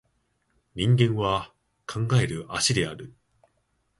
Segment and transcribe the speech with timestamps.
[0.73, 1.53] 人間は
[1.85, 3.13] 考える葦である